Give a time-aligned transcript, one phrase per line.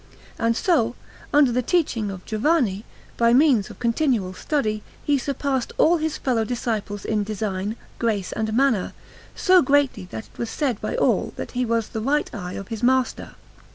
[0.39, 0.95] And so,
[1.31, 2.85] under the teaching of Giovanni,
[3.17, 8.51] by means of continual study he surpassed all his fellow disciples in design, grace, and
[8.51, 8.93] manner,
[9.35, 12.69] so greatly that it was said by all that he was the right eye of
[12.69, 13.35] his master.